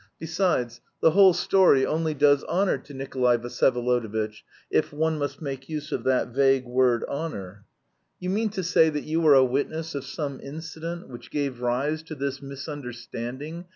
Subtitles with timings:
[0.17, 5.91] Besides, the whole story only does honour to Nikolay Vsyevolodovitch, if one must make use
[5.91, 7.65] of that vague word 'honour.'"
[8.19, 12.01] "You mean to say that you were a witness of some incident which gave rise...
[12.01, 13.65] to this misunderstanding?"